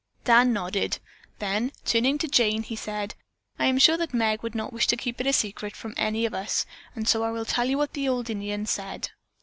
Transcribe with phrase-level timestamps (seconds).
[0.23, 0.97] Dan nodded.
[1.37, 3.13] Then turning to Jane, he said:
[3.59, 6.33] "I am sure that Meg would not wish it kept a secret from any of
[6.33, 9.11] us and so I will tell you what the old Indian said.